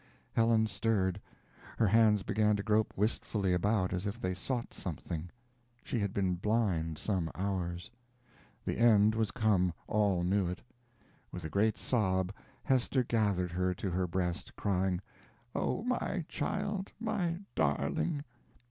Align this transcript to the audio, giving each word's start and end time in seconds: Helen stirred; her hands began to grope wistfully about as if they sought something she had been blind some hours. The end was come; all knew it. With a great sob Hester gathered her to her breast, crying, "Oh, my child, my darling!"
Helen 0.33 0.65
stirred; 0.65 1.21
her 1.77 1.85
hands 1.85 2.23
began 2.23 2.55
to 2.55 2.63
grope 2.63 2.91
wistfully 2.95 3.53
about 3.53 3.93
as 3.93 4.07
if 4.07 4.19
they 4.19 4.33
sought 4.33 4.73
something 4.73 5.29
she 5.83 5.99
had 5.99 6.11
been 6.11 6.33
blind 6.33 6.97
some 6.97 7.29
hours. 7.35 7.91
The 8.65 8.79
end 8.79 9.13
was 9.13 9.29
come; 9.29 9.73
all 9.85 10.23
knew 10.23 10.47
it. 10.47 10.63
With 11.31 11.45
a 11.45 11.49
great 11.51 11.77
sob 11.77 12.33
Hester 12.63 13.03
gathered 13.03 13.51
her 13.51 13.75
to 13.75 13.91
her 13.91 14.07
breast, 14.07 14.55
crying, 14.55 15.01
"Oh, 15.53 15.83
my 15.83 16.25
child, 16.27 16.91
my 16.99 17.37
darling!" 17.53 18.23